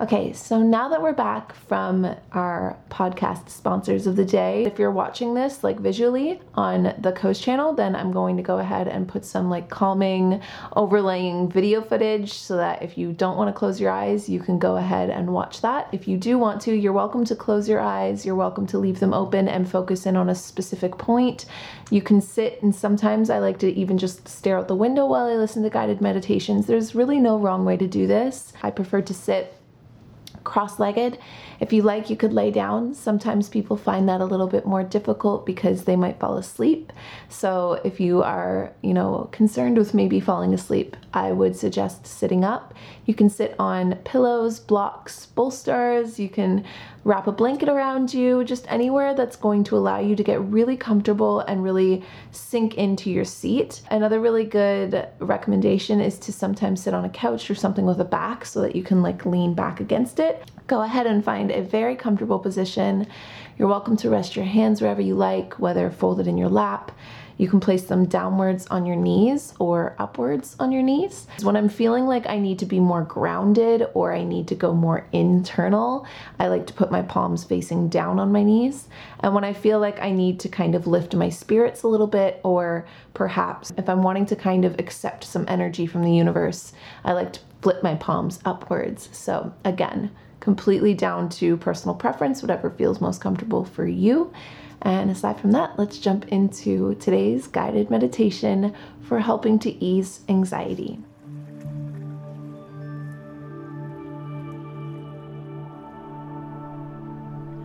Okay, 0.00 0.32
so 0.32 0.62
now 0.62 0.88
that 0.88 1.02
we're 1.02 1.12
back 1.12 1.52
from 1.52 2.16
our 2.32 2.74
podcast 2.88 3.50
sponsors 3.50 4.06
of 4.06 4.16
the 4.16 4.24
day, 4.24 4.64
if 4.64 4.78
you're 4.78 4.90
watching 4.90 5.34
this 5.34 5.62
like 5.62 5.78
visually 5.78 6.40
on 6.54 6.94
the 6.96 7.12
Coast 7.12 7.42
channel, 7.42 7.74
then 7.74 7.94
I'm 7.94 8.10
going 8.10 8.38
to 8.38 8.42
go 8.42 8.60
ahead 8.60 8.88
and 8.88 9.06
put 9.06 9.26
some 9.26 9.50
like 9.50 9.68
calming, 9.68 10.40
overlaying 10.74 11.50
video 11.50 11.82
footage 11.82 12.32
so 12.32 12.56
that 12.56 12.82
if 12.82 12.96
you 12.96 13.12
don't 13.12 13.36
want 13.36 13.48
to 13.48 13.52
close 13.52 13.78
your 13.78 13.90
eyes, 13.90 14.26
you 14.26 14.40
can 14.40 14.58
go 14.58 14.76
ahead 14.76 15.10
and 15.10 15.34
watch 15.34 15.60
that. 15.60 15.90
If 15.92 16.08
you 16.08 16.16
do 16.16 16.38
want 16.38 16.62
to, 16.62 16.74
you're 16.74 16.94
welcome 16.94 17.26
to 17.26 17.36
close 17.36 17.68
your 17.68 17.80
eyes, 17.80 18.24
you're 18.24 18.34
welcome 18.34 18.66
to 18.68 18.78
leave 18.78 19.00
them 19.00 19.12
open 19.12 19.48
and 19.48 19.70
focus 19.70 20.06
in 20.06 20.16
on 20.16 20.30
a 20.30 20.34
specific 20.34 20.96
point. 20.96 21.44
You 21.90 22.00
can 22.00 22.22
sit, 22.22 22.62
and 22.62 22.74
sometimes 22.74 23.28
I 23.28 23.38
like 23.38 23.58
to 23.58 23.70
even 23.70 23.98
just 23.98 24.26
stare 24.26 24.56
out 24.56 24.66
the 24.66 24.74
window 24.74 25.04
while 25.04 25.26
I 25.26 25.34
listen 25.34 25.62
to 25.64 25.68
guided 25.68 26.00
meditations. 26.00 26.66
There's 26.66 26.94
really 26.94 27.20
no 27.20 27.38
wrong 27.38 27.66
way 27.66 27.76
to 27.76 27.86
do 27.86 28.06
this. 28.06 28.54
I 28.62 28.70
prefer 28.70 29.02
to 29.02 29.12
sit 29.12 29.58
cross 30.44 30.78
legged. 30.78 31.18
If 31.60 31.72
you 31.72 31.82
like, 31.82 32.10
you 32.10 32.16
could 32.16 32.32
lay 32.32 32.50
down. 32.50 32.94
Sometimes 32.94 33.48
people 33.48 33.76
find 33.76 34.08
that 34.08 34.20
a 34.20 34.24
little 34.24 34.46
bit 34.46 34.66
more 34.66 34.82
difficult 34.82 35.44
because 35.44 35.84
they 35.84 35.96
might 35.96 36.18
fall 36.18 36.36
asleep. 36.36 36.92
So 37.28 37.80
if 37.84 38.00
you 38.00 38.22
are, 38.22 38.72
you 38.82 38.94
know, 38.94 39.28
concerned 39.32 39.76
with 39.76 39.94
maybe 39.94 40.20
falling 40.20 40.54
asleep, 40.54 40.96
I 41.12 41.32
would 41.32 41.56
suggest 41.56 42.06
sitting 42.06 42.44
up. 42.44 42.74
You 43.06 43.14
can 43.14 43.28
sit 43.28 43.54
on 43.58 43.96
pillows, 44.04 44.60
blocks, 44.60 45.26
bolsters. 45.26 46.18
You 46.18 46.28
can 46.28 46.64
wrap 47.10 47.26
a 47.26 47.32
blanket 47.32 47.68
around 47.68 48.14
you, 48.14 48.44
just 48.44 48.70
anywhere 48.70 49.14
that's 49.14 49.34
going 49.34 49.64
to 49.64 49.76
allow 49.76 49.98
you 49.98 50.14
to 50.14 50.22
get 50.22 50.40
really 50.42 50.76
comfortable 50.76 51.40
and 51.40 51.60
really 51.60 52.04
sink 52.30 52.76
into 52.76 53.10
your 53.10 53.24
seat. 53.24 53.82
Another 53.90 54.20
really 54.20 54.44
good 54.44 55.08
recommendation 55.18 56.00
is 56.00 56.20
to 56.20 56.32
sometimes 56.32 56.80
sit 56.80 56.94
on 56.94 57.04
a 57.04 57.08
couch 57.08 57.50
or 57.50 57.56
something 57.56 57.84
with 57.84 58.00
a 58.00 58.04
back 58.04 58.44
so 58.44 58.60
that 58.60 58.76
you 58.76 58.84
can 58.84 59.02
like 59.02 59.26
lean 59.26 59.54
back 59.54 59.80
against 59.80 60.20
it. 60.20 60.48
Go 60.68 60.82
ahead 60.82 61.08
and 61.08 61.24
find 61.24 61.50
a 61.50 61.62
very 61.62 61.96
comfortable 61.96 62.38
position. 62.38 63.08
You're 63.60 63.68
welcome 63.68 63.98
to 63.98 64.08
rest 64.08 64.36
your 64.36 64.46
hands 64.46 64.80
wherever 64.80 65.02
you 65.02 65.14
like, 65.14 65.58
whether 65.58 65.90
folded 65.90 66.26
in 66.26 66.38
your 66.38 66.48
lap. 66.48 66.92
You 67.36 67.46
can 67.46 67.60
place 67.60 67.82
them 67.82 68.06
downwards 68.06 68.66
on 68.68 68.86
your 68.86 68.96
knees 68.96 69.52
or 69.58 69.94
upwards 69.98 70.56
on 70.58 70.72
your 70.72 70.82
knees. 70.82 71.26
When 71.42 71.56
I'm 71.56 71.68
feeling 71.68 72.06
like 72.06 72.26
I 72.26 72.38
need 72.38 72.58
to 72.60 72.64
be 72.64 72.80
more 72.80 73.02
grounded 73.02 73.86
or 73.92 74.14
I 74.14 74.24
need 74.24 74.48
to 74.48 74.54
go 74.54 74.72
more 74.72 75.06
internal, 75.12 76.06
I 76.38 76.48
like 76.48 76.68
to 76.68 76.72
put 76.72 76.90
my 76.90 77.02
palms 77.02 77.44
facing 77.44 77.90
down 77.90 78.18
on 78.18 78.32
my 78.32 78.42
knees. 78.42 78.88
And 79.18 79.34
when 79.34 79.44
I 79.44 79.52
feel 79.52 79.78
like 79.78 80.00
I 80.00 80.10
need 80.10 80.40
to 80.40 80.48
kind 80.48 80.74
of 80.74 80.86
lift 80.86 81.14
my 81.14 81.28
spirits 81.28 81.82
a 81.82 81.88
little 81.88 82.06
bit, 82.06 82.40
or 82.42 82.86
perhaps 83.12 83.72
if 83.76 83.90
I'm 83.90 84.02
wanting 84.02 84.24
to 84.24 84.36
kind 84.36 84.64
of 84.64 84.78
accept 84.78 85.22
some 85.22 85.44
energy 85.48 85.86
from 85.86 86.02
the 86.02 86.14
universe, 86.14 86.72
I 87.04 87.12
like 87.12 87.34
to 87.34 87.40
flip 87.60 87.82
my 87.82 87.96
palms 87.96 88.38
upwards. 88.46 89.10
So 89.12 89.52
again, 89.66 90.12
completely 90.40 90.94
down 90.94 91.28
to 91.28 91.56
personal 91.58 91.94
preference, 91.94 92.42
whatever 92.42 92.70
feels 92.70 93.00
most 93.00 93.20
comfortable 93.20 93.64
for 93.64 93.86
you. 93.86 94.32
And 94.82 95.10
aside 95.10 95.38
from 95.38 95.52
that, 95.52 95.78
let's 95.78 95.98
jump 95.98 96.26
into 96.28 96.94
today's 96.96 97.46
guided 97.46 97.90
meditation 97.90 98.74
for 99.02 99.20
helping 99.20 99.58
to 99.60 99.84
ease 99.84 100.20
anxiety. 100.28 100.98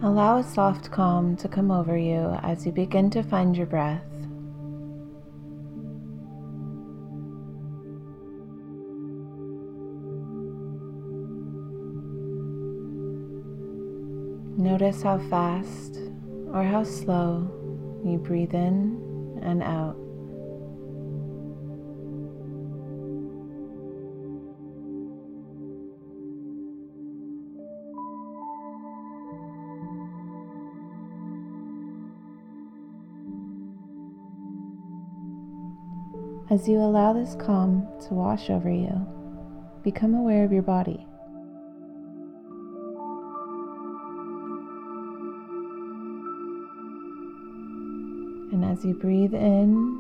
Allow 0.03 0.37
a 0.37 0.43
soft 0.43 0.91
calm 0.91 1.35
to 1.37 1.47
come 1.47 1.71
over 1.71 1.97
you 1.97 2.37
as 2.43 2.65
you 2.65 2.71
begin 2.71 3.09
to 3.11 3.23
find 3.23 3.57
your 3.57 3.65
breath. 3.65 4.14
Notice 14.57 15.01
how 15.01 15.17
fast 15.29 15.97
or 16.53 16.63
how 16.63 16.83
slow 16.83 17.51
you 18.05 18.17
breathe 18.17 18.53
in 18.53 19.39
and 19.43 19.61
out. 19.61 19.97
As 36.49 36.67
you 36.69 36.77
allow 36.77 37.11
this 37.11 37.35
calm 37.35 37.85
to 38.07 38.13
wash 38.13 38.49
over 38.49 38.69
you, 38.69 39.05
become 39.83 40.13
aware 40.13 40.45
of 40.45 40.53
your 40.53 40.61
body. 40.61 41.05
As 48.75 48.83
you 48.83 48.93
breathe 48.93 49.33
in 49.33 49.99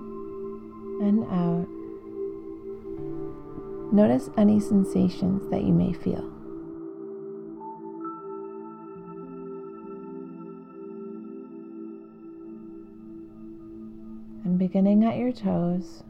and 1.01 1.23
out, 1.31 1.67
notice 3.93 4.29
any 4.37 4.59
sensations 4.59 5.49
that 5.49 5.63
you 5.63 5.71
may 5.71 5.93
feel. 5.93 6.29
And 14.43 14.59
beginning 14.59 15.05
at 15.05 15.15
your 15.17 15.31
toes, 15.31 16.03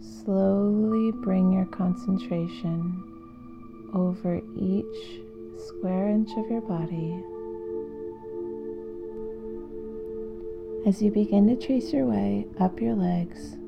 slowly 0.00 1.12
bring 1.22 1.52
your 1.52 1.66
concentration 1.66 3.02
over 3.94 4.42
each 4.58 5.20
square 5.58 6.08
inch 6.08 6.30
of 6.36 6.50
your 6.50 6.60
body 6.60 7.22
as 10.88 11.02
you 11.02 11.10
begin 11.10 11.46
to 11.46 11.66
trace 11.66 11.92
your 11.92 12.06
way 12.06 12.46
up 12.58 12.80
your 12.80 12.94
legs, 12.94 13.58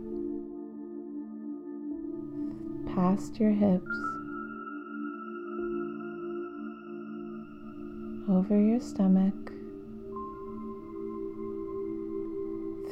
past 2.94 3.38
your 3.38 3.50
hips, 3.50 3.84
over 8.26 8.58
your 8.58 8.80
stomach, 8.80 9.34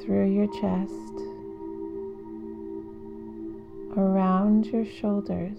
through 0.02 0.30
your 0.30 0.46
chest, 0.60 0.92
around 3.96 4.66
your 4.66 4.84
shoulders, 4.84 5.58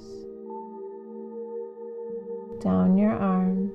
down 2.62 2.96
your 3.00 3.14
arms, 3.14 3.74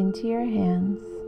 into 0.00 0.26
your 0.28 0.46
hands 0.46 1.19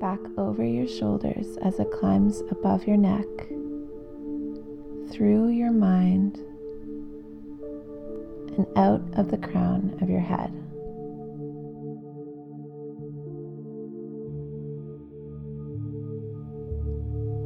back 0.00 0.20
over 0.36 0.64
your 0.64 0.86
shoulders 0.86 1.56
as 1.62 1.78
it 1.78 1.90
climbs 1.90 2.42
above 2.50 2.86
your 2.86 2.96
neck, 2.96 3.26
through 5.10 5.48
your 5.48 5.72
mind, 5.72 6.38
and 8.56 8.66
out 8.76 9.02
of 9.18 9.30
the 9.30 9.38
crown 9.38 9.98
of 10.00 10.10
your 10.10 10.20
head. 10.20 10.52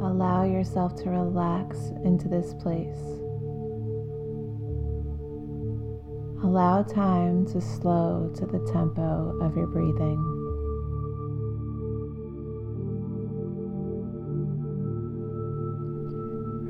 Allow 0.02 0.44
yourself 0.44 0.96
to 1.02 1.10
relax 1.10 1.78
into 2.04 2.28
this 2.28 2.54
place. 2.54 2.98
Allow 6.42 6.82
time 6.82 7.46
to 7.46 7.60
slow 7.60 8.32
to 8.34 8.46
the 8.46 8.58
tempo 8.72 9.38
of 9.40 9.56
your 9.56 9.66
breathing. 9.66 10.39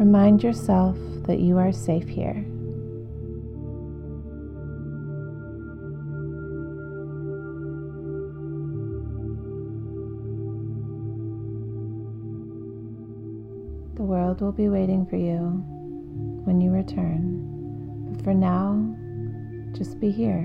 Remind 0.01 0.43
yourself 0.43 0.97
that 1.27 1.41
you 1.41 1.59
are 1.59 1.73
safe 1.73 2.09
here. 2.09 2.43
The 13.97 14.03
world 14.03 14.41
will 14.41 14.53
be 14.53 14.71
waiting 14.71 15.05
for 15.05 15.17
you 15.17 15.63
when 16.47 16.63
you 16.63 16.71
return, 16.71 18.09
but 18.11 18.25
for 18.25 18.33
now, 18.33 18.97
just 19.77 20.01
be 20.01 20.11
here. 20.11 20.39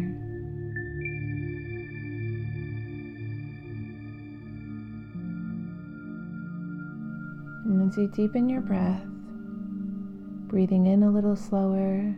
And 7.64 7.90
as 7.90 7.98
you 7.98 8.10
deepen 8.10 8.50
your 8.50 8.60
breath, 8.60 9.15
breathing 10.56 10.86
in 10.86 11.04
a 11.04 11.12
little 11.12 11.36
slower 11.36 12.16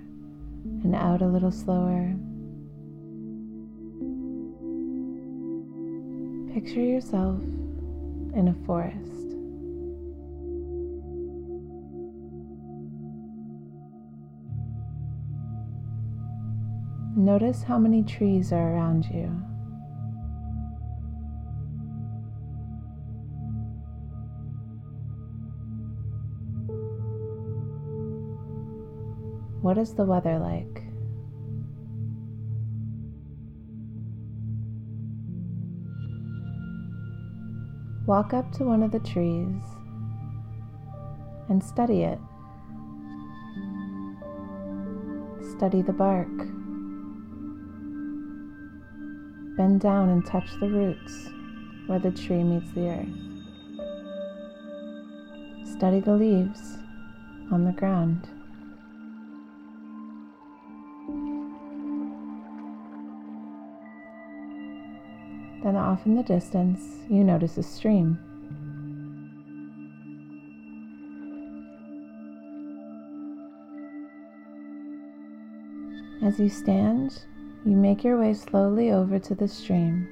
and 0.83 0.93
out 0.93 1.23
a 1.23 1.25
little 1.25 1.51
slower. 1.51 2.13
Picture 6.53 6.81
yourself 6.83 7.41
in 8.35 8.47
a 8.47 8.65
forest. 8.67 9.25
Notice 17.17 17.63
how 17.63 17.79
many 17.79 18.03
trees 18.03 18.53
are 18.53 18.75
around 18.75 19.05
you. 19.05 19.31
What 29.61 29.77
is 29.77 29.93
the 29.95 30.05
weather 30.05 30.37
like? 30.39 30.83
Walk 38.05 38.33
up 38.33 38.51
to 38.53 38.63
one 38.63 38.83
of 38.83 38.91
the 38.91 38.99
trees 38.99 39.61
and 41.49 41.61
study 41.61 42.03
it. 42.03 42.19
Study 45.57 45.81
the 45.81 45.91
bark. 45.91 46.27
Bend 49.57 49.81
down 49.81 50.09
and 50.09 50.25
touch 50.25 50.49
the 50.59 50.69
roots 50.69 51.29
where 51.87 51.99
the 51.99 52.11
tree 52.11 52.43
meets 52.43 52.71
the 52.73 52.89
earth. 52.89 53.07
Study 55.75 55.99
the 55.99 56.13
leaves 56.13 56.77
on 57.51 57.65
the 57.65 57.71
ground. 57.71 58.29
Then, 65.63 65.75
off 65.75 66.05
in 66.05 66.15
the 66.15 66.23
distance, 66.23 66.81
you 67.09 67.23
notice 67.23 67.57
a 67.57 67.63
stream. 67.63 68.19
As 76.23 76.39
you 76.39 76.49
stand, 76.49 77.23
you 77.65 77.75
make 77.75 78.03
your 78.03 78.19
way 78.19 78.33
slowly 78.33 78.91
over 78.91 79.19
to 79.19 79.35
the 79.35 79.47
stream. 79.47 80.07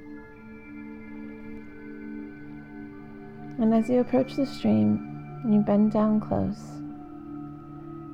And 3.58 3.74
as 3.74 3.88
you 3.88 4.00
approach 4.00 4.34
the 4.34 4.46
stream, 4.46 5.42
you 5.48 5.60
bend 5.60 5.92
down 5.92 6.20
close 6.20 6.60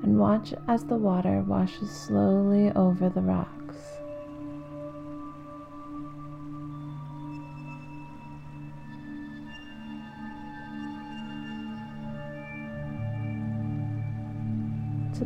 and 0.03 0.19
watch 0.19 0.53
as 0.69 0.85
the 0.85 0.97
water 0.97 1.43
washes 1.47 1.91
slowly 1.91 2.73
over 2.73 3.09
the 3.09 3.21
rocks. 3.21 3.52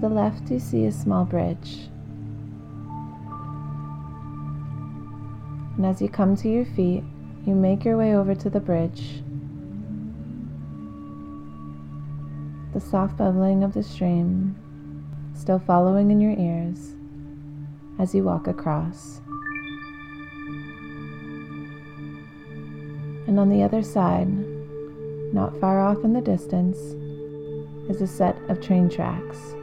The 0.09 0.15
left, 0.15 0.51
you 0.51 0.61
see 0.61 0.87
a 0.87 0.93
small 0.93 1.25
bridge. 1.25 1.89
And 5.77 5.85
as 5.85 6.01
you 6.01 6.09
come 6.09 6.37
to 6.37 6.49
your 6.49 6.65
feet, 6.65 7.03
you 7.45 7.55
make 7.55 7.85
your 7.85 7.97
way 7.97 8.15
over 8.15 8.35
to 8.35 8.49
the 8.49 8.61
bridge. 8.61 9.23
The 12.73 12.81
soft 12.81 13.17
bubbling 13.17 13.65
of 13.65 13.75
the 13.75 13.83
stream 13.83 14.55
still 15.35 15.59
following 15.59 16.11
in 16.11 16.21
your 16.21 16.39
ears 16.39 16.95
as 17.99 18.15
you 18.15 18.23
walk 18.23 18.47
across. 18.47 19.21
And 23.27 23.41
on 23.41 23.49
the 23.49 23.63
other 23.65 23.83
side, 23.83 24.29
not 25.35 25.59
far 25.61 25.81
off 25.81 26.05
in 26.05 26.13
the 26.13 26.21
distance, 26.21 26.79
is 27.91 28.01
a 28.03 28.07
set 28.07 28.37
of 28.49 28.61
train 28.61 28.89
tracks 28.89 29.57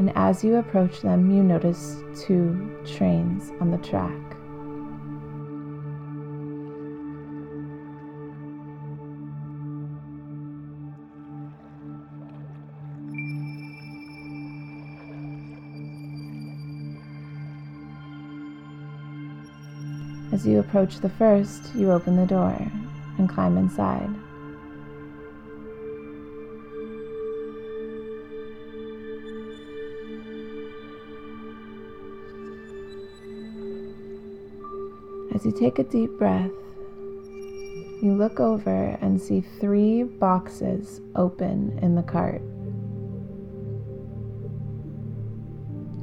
and 0.00 0.16
as 0.16 0.42
you 0.42 0.56
approach 0.56 1.02
them, 1.02 1.30
you 1.30 1.42
notice 1.42 2.02
two 2.18 2.74
trains 2.86 3.50
on 3.60 3.70
the 3.70 3.76
track. 3.76 4.10
As 20.32 20.46
you 20.46 20.60
approach 20.60 21.00
the 21.00 21.10
first, 21.10 21.74
you 21.74 21.92
open 21.92 22.16
the 22.16 22.24
door 22.24 22.56
and 23.18 23.28
climb 23.28 23.58
inside. 23.58 24.08
As 35.40 35.46
you 35.46 35.52
take 35.52 35.78
a 35.78 35.84
deep 35.84 36.10
breath, 36.18 36.50
you 38.02 38.14
look 38.14 38.40
over 38.40 38.98
and 39.00 39.18
see 39.18 39.40
three 39.40 40.02
boxes 40.02 41.00
open 41.16 41.78
in 41.80 41.94
the 41.94 42.02
cart. 42.02 42.42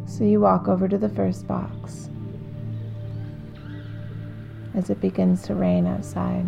So 0.07 0.23
you 0.23 0.39
walk 0.39 0.67
over 0.67 0.87
to 0.87 0.97
the 0.97 1.09
first 1.09 1.45
box 1.47 2.09
as 4.73 4.89
it 4.89 4.99
begins 5.01 5.43
to 5.43 5.53
rain 5.53 5.85
outside. 5.85 6.43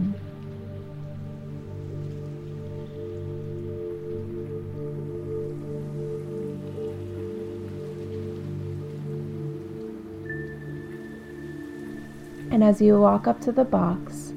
And 12.52 12.64
as 12.64 12.82
you 12.82 13.00
walk 13.00 13.28
up 13.28 13.40
to 13.42 13.52
the 13.52 13.64
box, 13.64 14.34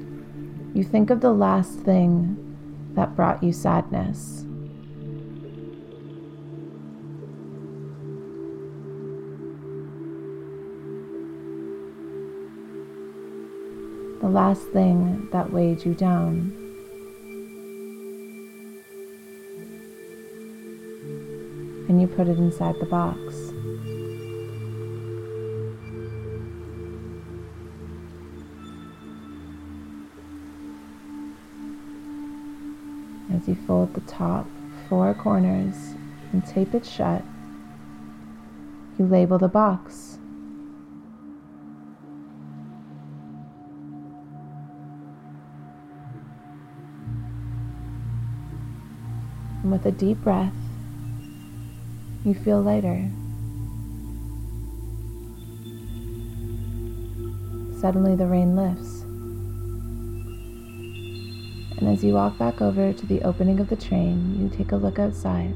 you 0.73 0.83
think 0.83 1.09
of 1.09 1.19
the 1.21 1.33
last 1.33 1.79
thing 1.79 2.37
that 2.93 3.15
brought 3.15 3.43
you 3.43 3.51
sadness. 3.51 4.45
The 14.21 14.29
last 14.29 14.61
thing 14.69 15.27
that 15.31 15.51
weighed 15.51 15.83
you 15.83 15.95
down. 15.95 16.59
And 21.89 21.99
you 21.99 22.07
put 22.07 22.27
it 22.27 22.37
inside 22.37 22.79
the 22.79 22.85
box. 22.85 23.52
As 33.31 33.47
you 33.47 33.55
fold 33.55 33.93
the 33.93 34.01
top 34.01 34.47
four 34.89 35.13
corners 35.13 35.95
and 36.31 36.45
tape 36.45 36.73
it 36.73 36.85
shut, 36.85 37.23
you 38.97 39.05
label 39.05 39.37
the 39.37 39.47
box. 39.47 40.17
And 49.63 49.71
with 49.71 49.85
a 49.85 49.91
deep 49.91 50.21
breath, 50.21 50.53
you 52.25 52.33
feel 52.33 52.61
lighter. 52.61 53.09
Suddenly, 57.79 58.15
the 58.15 58.27
rain 58.27 58.55
lifts. 58.55 59.02
And 61.83 61.91
as 61.91 62.01
you 62.01 62.13
walk 62.13 62.37
back 62.37 62.61
over 62.61 62.93
to 62.93 63.05
the 63.05 63.21
opening 63.23 63.59
of 63.59 63.67
the 63.67 63.75
train, 63.75 64.37
you 64.39 64.47
take 64.47 64.71
a 64.71 64.77
look 64.77 64.99
outside, 64.99 65.53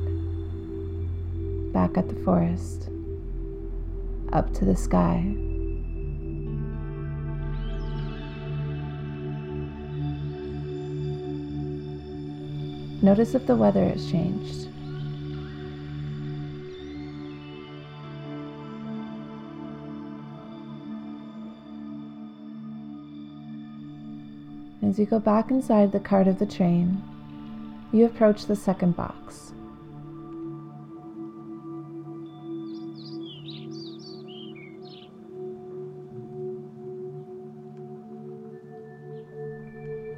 back 1.71 1.97
at 1.97 2.09
the 2.09 2.21
forest, 2.25 2.89
up 4.33 4.53
to 4.55 4.65
the 4.65 4.75
sky. 4.75 5.23
Notice 13.01 13.33
if 13.33 13.47
the 13.47 13.55
weather 13.55 13.85
has 13.85 14.11
changed. 14.11 14.67
As 24.83 24.99
you 24.99 25.05
go 25.05 25.19
back 25.19 25.49
inside 25.49 25.91
the 25.91 25.99
cart 25.99 26.27
of 26.27 26.37
the 26.39 26.45
train, 26.45 27.01
you 27.91 28.05
approach 28.05 28.45
the 28.45 28.55
second 28.55 28.95
box. 28.95 29.53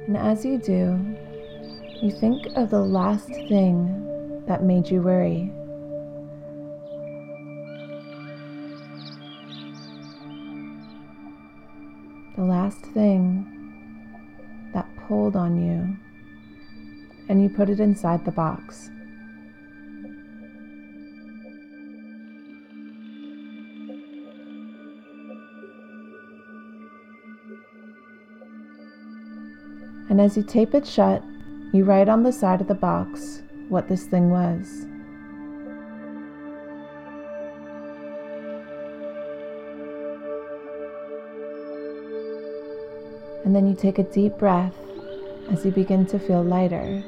And 0.06 0.16
as 0.16 0.44
you 0.44 0.58
do, 0.58 0.98
you 2.02 2.10
think 2.10 2.46
of 2.56 2.70
the 2.70 2.80
last 2.80 3.28
thing 3.28 4.44
that 4.46 4.62
made 4.62 4.90
you 4.90 5.00
worry. 5.00 5.52
The 12.36 12.44
last 12.44 12.80
thing 12.86 13.49
hold 15.10 15.34
on 15.34 15.60
you 15.60 15.96
and 17.28 17.42
you 17.42 17.48
put 17.48 17.68
it 17.68 17.80
inside 17.80 18.24
the 18.24 18.30
box. 18.30 18.90
And 30.08 30.20
as 30.20 30.36
you 30.36 30.44
tape 30.44 30.74
it 30.74 30.86
shut, 30.86 31.24
you 31.72 31.82
write 31.82 32.08
on 32.08 32.22
the 32.22 32.32
side 32.32 32.60
of 32.60 32.68
the 32.68 32.74
box 32.74 33.42
what 33.68 33.88
this 33.88 34.04
thing 34.04 34.30
was. 34.30 34.86
And 43.44 43.56
then 43.56 43.66
you 43.66 43.74
take 43.74 43.98
a 43.98 44.04
deep 44.04 44.38
breath 44.38 44.76
as 45.50 45.64
you 45.64 45.72
begin 45.72 46.06
to 46.06 46.18
feel 46.18 46.42
lighter. 46.42 47.02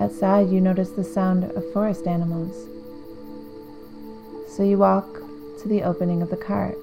Outside, 0.00 0.50
you 0.50 0.60
notice 0.60 0.90
the 0.90 1.04
sound 1.04 1.44
of 1.44 1.72
forest 1.72 2.06
animals. 2.06 2.68
So 4.48 4.62
you 4.62 4.78
walk 4.78 5.20
to 5.62 5.68
the 5.68 5.82
opening 5.82 6.22
of 6.22 6.30
the 6.30 6.36
cart. 6.36 6.76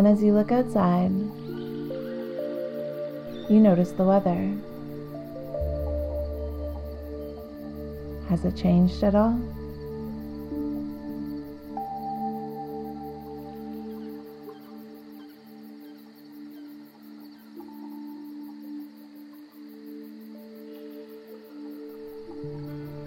And 0.00 0.08
as 0.08 0.22
you 0.22 0.32
look 0.32 0.50
outside, 0.50 1.10
you 3.50 3.60
notice 3.60 3.92
the 3.92 4.02
weather. 4.02 4.56
Has 8.30 8.46
it 8.46 8.56
changed 8.56 9.04
at 9.04 9.14
all? 9.14 9.38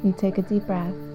You 0.03 0.13
take 0.15 0.37
a 0.37 0.43
deep 0.43 0.67
breath. 0.67 1.12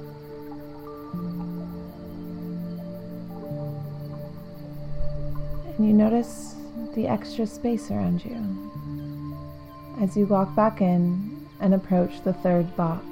And 5.78 5.86
you 5.86 5.92
notice 5.94 6.56
the 6.94 7.06
extra 7.06 7.46
space 7.46 7.90
around 7.90 8.24
you 8.24 8.36
as 10.02 10.16
you 10.16 10.26
walk 10.26 10.54
back 10.56 10.80
in 10.80 11.46
and 11.60 11.72
approach 11.72 12.22
the 12.24 12.32
third 12.32 12.76
box. 12.76 13.04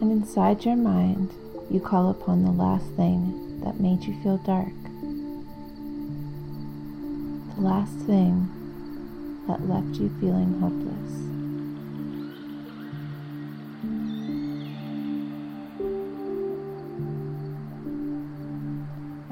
And 0.00 0.12
inside 0.12 0.64
your 0.64 0.76
mind, 0.76 1.32
you 1.70 1.80
call 1.80 2.10
upon 2.10 2.44
the 2.44 2.52
last 2.52 2.86
thing 2.96 3.60
that 3.64 3.80
made 3.80 4.04
you 4.04 4.14
feel 4.22 4.38
dark. 4.38 4.72
The 7.56 7.62
last 7.62 7.96
thing 8.06 8.48
that 9.48 9.68
left 9.68 9.96
you 9.96 10.08
feeling 10.20 10.60
hopeless. 10.60 10.83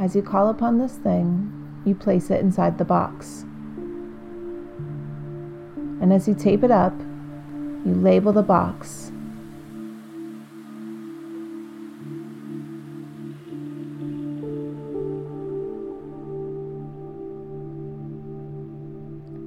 As 0.03 0.17
you 0.17 0.23
call 0.23 0.49
upon 0.49 0.79
this 0.79 0.97
thing, 0.97 1.53
you 1.85 1.95
place 1.95 2.29
it 2.29 2.41
inside 2.41 2.77
the 2.77 2.85
box. 2.85 3.43
And 6.01 6.13
as 6.13 6.27
you 6.27 6.35
tape 6.35 6.65
it 6.65 6.73
up, 6.73 6.93
you 7.87 7.95
label 7.95 8.33
the 8.33 8.43
box. 8.43 9.13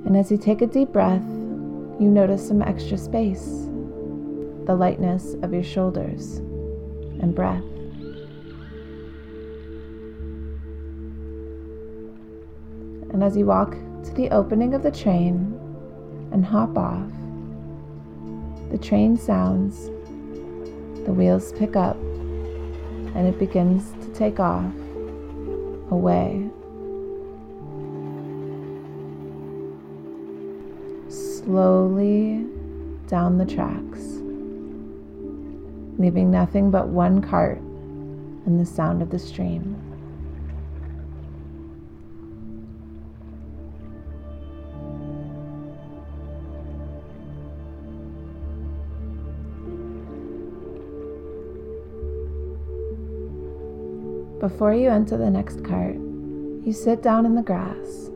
And 0.06 0.16
as 0.16 0.32
you 0.32 0.38
take 0.38 0.62
a 0.62 0.68
deep 0.68 0.94
breath, 0.94 1.28
you 2.00 2.08
notice 2.08 2.48
some 2.48 2.62
extra 2.62 2.98
space, 2.98 3.68
the 4.64 4.74
lightness 4.74 5.34
of 5.42 5.52
your 5.52 5.64
shoulders 5.64 6.38
and 7.20 7.36
breath. 7.36 7.75
And 13.16 13.24
as 13.24 13.38
you 13.38 13.46
walk 13.46 13.72
to 13.72 14.12
the 14.14 14.30
opening 14.32 14.74
of 14.74 14.84
the 14.84 14.92
train 14.92 15.58
and 16.34 16.44
hop 16.44 16.78
off, 16.78 17.10
the 18.70 18.78
train 18.78 19.16
sounds, 19.16 19.86
the 21.06 21.14
wheels 21.14 21.54
pick 21.54 21.78
up, 21.78 21.96
and 21.96 23.26
it 23.26 23.40
begins 23.40 23.94
to 24.06 24.14
take 24.14 24.42
off 24.42 24.66
away. 25.92 26.50
Slowly 31.08 32.46
down 33.08 33.38
the 33.38 33.46
tracks, 33.46 34.02
leaving 35.98 36.32
nothing 36.32 36.70
but 36.70 36.90
one 36.90 37.22
cart 37.22 37.60
and 37.60 38.60
the 38.60 38.66
sound 38.66 39.02
of 39.02 39.10
the 39.10 39.20
stream. 39.20 39.75
Before 54.46 54.76
you 54.76 54.92
enter 54.92 55.18
the 55.18 55.32
next 55.32 55.66
cart, 55.66 55.96
you 55.96 56.72
sit 56.72 57.02
down 57.02 57.26
in 57.26 57.34
the 57.34 57.42
grass 57.42 58.12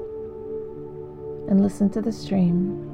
and 1.50 1.60
listen 1.60 1.90
to 1.90 2.02
the 2.02 2.12
stream. 2.12 2.86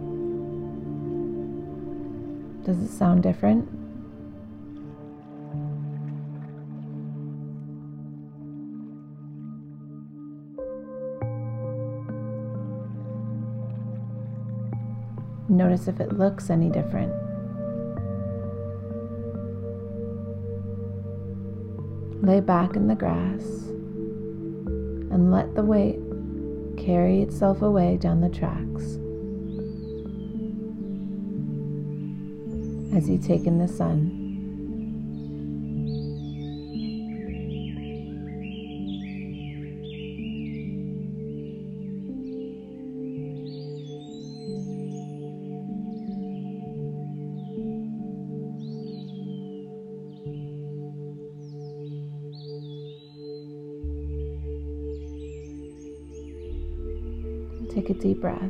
Does 2.64 2.78
it 2.82 2.88
sound 2.88 3.24
different? 3.24 3.68
Notice 15.50 15.90
if 15.90 16.00
it 16.00 16.18
looks 16.18 16.50
any 16.50 16.70
different. 16.70 17.25
Lay 22.26 22.40
back 22.40 22.76
in 22.76 22.88
the 22.88 22.96
grass 22.96 23.44
and 25.12 25.32
let 25.32 25.54
the 25.54 25.62
weight 25.62 26.00
carry 26.76 27.22
itself 27.22 27.62
away 27.62 27.98
down 27.98 28.20
the 28.20 28.30
tracks 28.30 28.96
as 32.96 33.08
you 33.08 33.20
take 33.20 33.46
in 33.46 33.60
the 33.60 33.68
sun. 33.68 34.15
Take 57.76 57.90
a 57.90 57.94
deep 57.94 58.22
breath. 58.22 58.42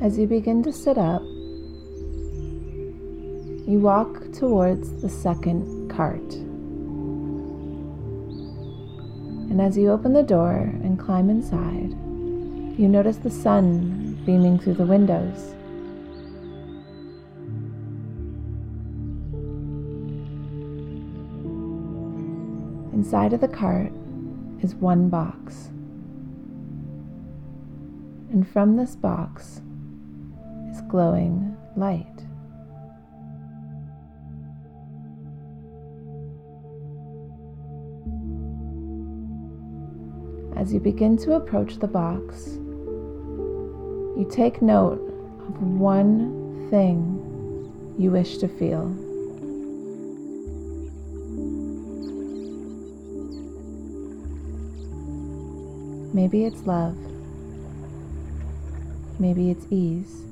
As 0.00 0.16
you 0.16 0.28
begin 0.28 0.62
to 0.62 0.72
sit 0.72 0.96
up, 0.96 1.22
you 3.66 3.80
walk 3.80 4.30
towards 4.32 5.02
the 5.02 5.08
second 5.08 5.90
cart. 5.90 6.34
And 9.50 9.60
as 9.60 9.76
you 9.76 9.90
open 9.90 10.12
the 10.12 10.22
door 10.22 10.54
and 10.84 10.96
climb 10.96 11.28
inside, 11.28 11.90
you 12.78 12.86
notice 12.86 13.16
the 13.16 13.30
sun 13.30 14.22
beaming 14.24 14.60
through 14.60 14.74
the 14.74 14.86
windows. 14.86 15.53
Inside 23.04 23.34
of 23.34 23.42
the 23.42 23.48
cart 23.48 23.92
is 24.62 24.74
one 24.76 25.10
box. 25.10 25.68
And 28.32 28.48
from 28.50 28.78
this 28.78 28.96
box 28.96 29.60
is 30.70 30.80
glowing 30.88 31.54
light. 31.76 32.06
As 40.56 40.72
you 40.72 40.80
begin 40.80 41.18
to 41.18 41.34
approach 41.34 41.76
the 41.80 41.86
box, 41.86 42.54
you 44.16 44.26
take 44.32 44.62
note 44.62 45.02
of 45.46 45.62
one 45.62 46.70
thing 46.70 47.20
you 47.98 48.10
wish 48.10 48.38
to 48.38 48.48
feel. 48.48 49.03
Maybe 56.14 56.44
it's 56.44 56.62
love. 56.62 56.96
Maybe 59.18 59.50
it's 59.50 59.66
ease. 59.68 60.22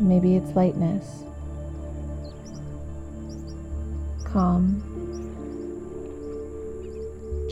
Maybe 0.00 0.36
it's 0.36 0.56
lightness. 0.56 1.24
Calm. 4.24 4.80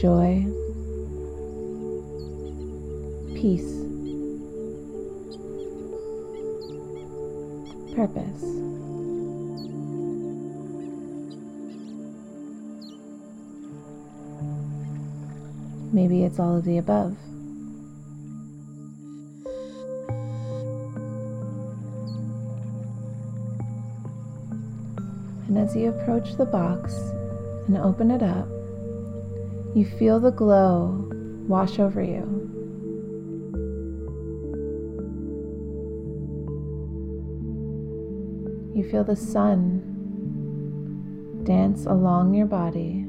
Joy. 0.01 0.47
Peace. 3.35 3.77
Purpose. 7.95 8.60
Maybe 15.93 16.25
it's 16.25 16.39
all 16.39 16.57
of 16.57 16.65
the 16.65 16.79
above. 16.79 17.17
And 25.49 25.59
as 25.59 25.75
you 25.75 25.89
approach 25.89 26.37
the 26.37 26.47
box 26.47 26.95
and 27.67 27.77
open 27.77 28.13
it 28.13 28.23
up, 28.23 28.47
you 29.75 29.85
feel 29.85 30.21
the 30.21 30.31
glow 30.31 31.09
wash 31.49 31.81
over 31.81 32.01
you. 32.01 32.41
You 38.77 38.89
feel 38.89 39.03
the 39.03 39.17
sun 39.17 39.83
dance 41.45 41.85
along 41.87 42.35
your 42.35 42.47
body. 42.47 43.00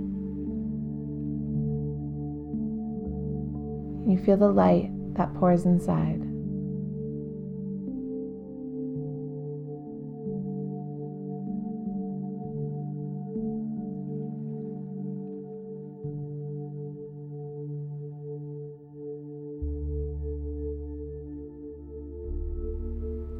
You 4.08 4.18
feel 4.18 4.38
the 4.38 4.50
light 4.50 4.90
that 5.16 5.34
pours 5.36 5.66
inside. 5.66 6.22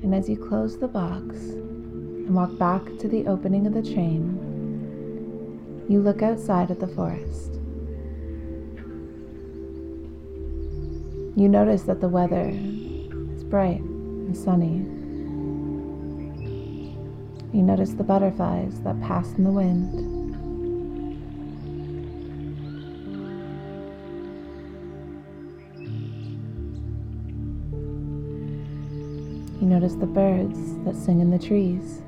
And 0.04 0.16
as 0.16 0.28
you 0.28 0.36
close 0.36 0.78
the 0.78 0.88
box 0.88 1.38
and 1.38 2.36
walk 2.36 2.58
back 2.58 2.84
to 3.00 3.08
the 3.08 3.28
opening 3.28 3.66
of 3.66 3.74
the 3.74 3.82
train, 3.82 5.86
you 5.88 6.02
look 6.02 6.22
outside 6.22 6.70
at 6.70 6.80
the 6.80 6.88
forest. 6.88 7.61
You 11.36 11.48
notice 11.48 11.84
that 11.84 12.02
the 12.02 12.10
weather 12.10 12.50
is 12.50 13.44
bright 13.46 13.80
and 13.80 14.36
sunny. 14.36 14.86
You 17.54 17.64
notice 17.64 17.92
the 17.92 18.04
butterflies 18.04 18.82
that 18.82 19.00
pass 19.02 19.32
in 19.34 19.46
the 19.46 19.52
wind. 19.52 19.94
You 29.62 29.68
notice 29.68 29.96
the 29.96 30.06
birds 30.06 30.78
that 30.84 30.96
sing 30.96 31.22
in 31.22 31.32
the 31.32 31.40
trees. 31.40 32.02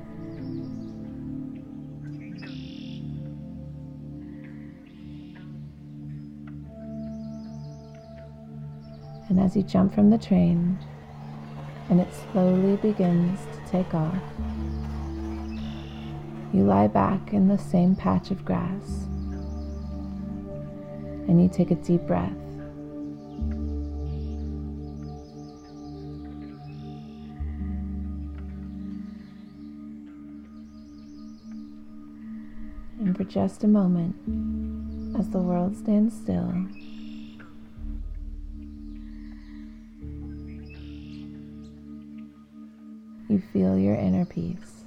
You 9.56 9.62
jump 9.62 9.94
from 9.94 10.10
the 10.10 10.18
train 10.18 10.78
and 11.88 12.00
it 12.00 12.08
slowly 12.32 12.76
begins 12.76 13.40
to 13.52 13.70
take 13.70 13.94
off, 13.94 14.22
you 16.52 16.64
lie 16.64 16.88
back 16.88 17.32
in 17.32 17.48
the 17.48 17.58
same 17.58 17.94
patch 17.94 18.30
of 18.30 18.44
grass 18.44 19.06
and 21.28 21.42
you 21.42 21.48
take 21.48 21.70
a 21.70 21.74
deep 21.76 22.02
breath. 22.02 22.32
And 33.00 33.16
for 33.16 33.24
just 33.24 33.64
a 33.64 33.68
moment, 33.68 34.16
as 35.18 35.28
the 35.28 35.38
world 35.38 35.76
stands 35.76 36.14
still, 36.16 36.66
you 43.28 43.40
feel 43.40 43.78
your 43.78 43.94
inner 43.94 44.24
peace. 44.24 44.83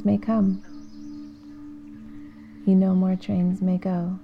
Trains 0.00 0.06
may 0.06 0.26
come. 0.26 0.62
You 2.66 2.74
know 2.74 2.94
more 2.94 3.16
trains 3.16 3.60
may 3.60 3.76
go. 3.76 4.18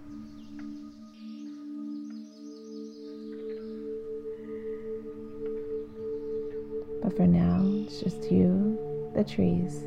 But 7.03 7.17
for 7.17 7.27
now, 7.27 7.63
it's 7.85 8.01
just 8.01 8.31
you, 8.31 8.79
the 9.15 9.25
trees, 9.25 9.83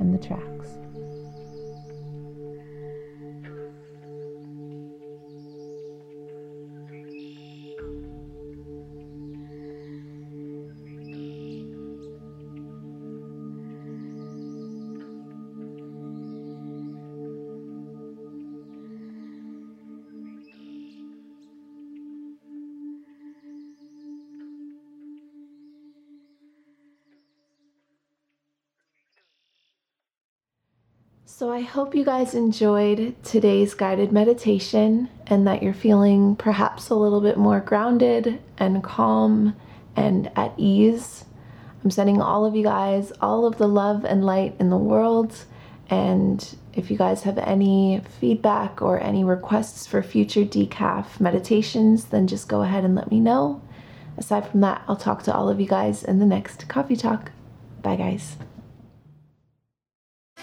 and 0.00 0.14
the 0.14 0.26
tracks. 0.26 0.87
So, 31.38 31.52
I 31.52 31.60
hope 31.60 31.94
you 31.94 32.04
guys 32.04 32.34
enjoyed 32.34 33.14
today's 33.22 33.72
guided 33.72 34.10
meditation 34.10 35.08
and 35.28 35.46
that 35.46 35.62
you're 35.62 35.72
feeling 35.72 36.34
perhaps 36.34 36.90
a 36.90 36.96
little 36.96 37.20
bit 37.20 37.36
more 37.36 37.60
grounded 37.60 38.40
and 38.58 38.82
calm 38.82 39.54
and 39.94 40.32
at 40.34 40.52
ease. 40.56 41.26
I'm 41.84 41.92
sending 41.92 42.20
all 42.20 42.44
of 42.44 42.56
you 42.56 42.64
guys 42.64 43.12
all 43.20 43.46
of 43.46 43.56
the 43.56 43.68
love 43.68 44.04
and 44.04 44.24
light 44.24 44.56
in 44.58 44.68
the 44.70 44.76
world. 44.76 45.44
And 45.88 46.44
if 46.72 46.90
you 46.90 46.98
guys 46.98 47.22
have 47.22 47.38
any 47.38 48.02
feedback 48.18 48.82
or 48.82 49.00
any 49.00 49.22
requests 49.22 49.86
for 49.86 50.02
future 50.02 50.44
decaf 50.44 51.20
meditations, 51.20 52.06
then 52.06 52.26
just 52.26 52.48
go 52.48 52.62
ahead 52.62 52.84
and 52.84 52.96
let 52.96 53.12
me 53.12 53.20
know. 53.20 53.62
Aside 54.16 54.48
from 54.48 54.60
that, 54.62 54.82
I'll 54.88 54.96
talk 54.96 55.22
to 55.22 55.32
all 55.32 55.48
of 55.48 55.60
you 55.60 55.68
guys 55.68 56.02
in 56.02 56.18
the 56.18 56.26
next 56.26 56.68
coffee 56.68 56.96
talk. 56.96 57.30
Bye, 57.80 57.94
guys. 57.94 58.38